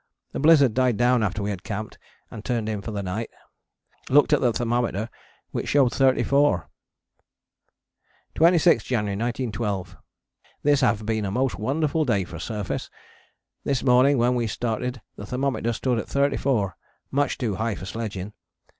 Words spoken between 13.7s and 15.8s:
morning when we started the thermometer